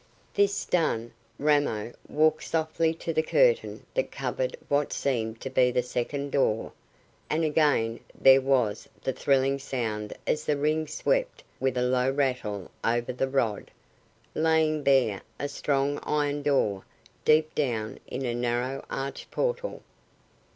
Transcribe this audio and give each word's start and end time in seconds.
This 0.33 0.65
done, 0.65 1.11
Ramo 1.37 1.93
walked 2.09 2.45
softly 2.45 2.91
to 2.95 3.13
the 3.13 3.21
curtain 3.21 3.85
that 3.93 4.11
covered 4.11 4.57
what 4.67 4.91
seemed 4.93 5.39
to 5.41 5.49
be 5.51 5.69
the 5.69 5.83
second 5.83 6.31
door, 6.31 6.71
and 7.29 7.43
again 7.45 7.99
there 8.19 8.41
was 8.41 8.89
the 9.03 9.13
thrilling 9.13 9.59
sound 9.59 10.13
as 10.25 10.43
the 10.45 10.57
rings 10.57 10.91
swept 10.91 11.43
with 11.59 11.77
a 11.77 11.83
low 11.83 12.09
rattle 12.09 12.71
over 12.83 13.13
the 13.13 13.29
rod, 13.29 13.69
laying 14.33 14.81
bare 14.81 15.21
a 15.39 15.47
strong 15.47 15.99
iron 16.01 16.41
door 16.41 16.83
deep 17.23 17.53
down 17.53 17.99
in 18.07 18.25
a 18.25 18.33
narrow 18.33 18.83
arched 18.89 19.29
portal. 19.29 19.83